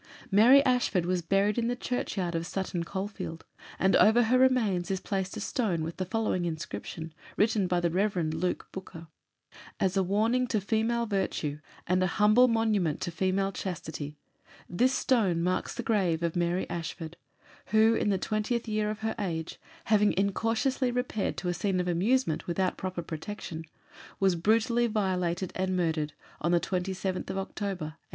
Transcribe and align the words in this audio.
Mary 0.31 0.65
Ashford 0.65 1.05
was 1.05 1.21
buried 1.21 1.59
in 1.59 1.67
the 1.67 1.75
Churchyard 1.75 2.33
of 2.33 2.47
Sutton 2.47 2.83
Colefield, 2.83 3.45
and 3.77 3.95
over 3.97 4.23
her 4.23 4.39
remains 4.39 4.89
is 4.89 4.99
placed 4.99 5.37
a 5.37 5.39
stone 5.39 5.83
with 5.83 5.97
the 5.97 6.07
following 6.07 6.45
inscription, 6.45 7.13
written 7.37 7.67
by 7.67 7.79
the 7.79 7.91
Rev. 7.91 8.15
Luke 8.33 8.67
Booker: 8.71 9.09
"As 9.79 9.95
a 9.95 10.01
warning 10.01 10.47
to 10.47 10.59
female 10.59 11.05
virtue, 11.05 11.59
and 11.85 12.01
a 12.01 12.07
humble 12.17 12.47
Monument 12.47 12.99
to 13.01 13.11
female 13.11 13.51
chastity, 13.51 14.17
This 14.67 14.91
stone 14.91 15.43
marks 15.43 15.75
the 15.75 15.83
grave 15.83 16.23
of 16.23 16.35
MARY 16.35 16.65
ASHFORD, 16.67 17.15
Who, 17.67 17.93
in 17.93 18.09
the 18.09 18.17
20th 18.17 18.67
year 18.67 18.89
of 18.89 19.01
her 19.01 19.13
age, 19.19 19.59
Having 19.83 20.15
incautiously 20.17 20.89
repaired 20.89 21.37
to 21.37 21.47
a 21.47 21.53
Scene 21.53 21.79
of 21.79 21.87
amusement, 21.87 22.47
without 22.47 22.75
proper 22.75 23.03
protection, 23.03 23.65
Was 24.19 24.33
brutally 24.33 24.87
violated 24.87 25.51
and 25.55 25.77
murdered 25.77 26.13
On 26.39 26.51
the 26.51 26.59
27th 26.59 27.29
of 27.29 27.37
October, 27.37 27.97
1817." 27.97 27.97